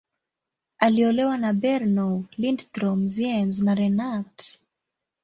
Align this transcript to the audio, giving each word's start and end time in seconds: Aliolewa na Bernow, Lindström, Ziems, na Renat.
Aliolewa 0.77 1.37
na 1.37 1.53
Bernow, 1.53 2.23
Lindström, 2.37 3.05
Ziems, 3.07 3.59
na 3.59 3.73
Renat. 3.75 4.57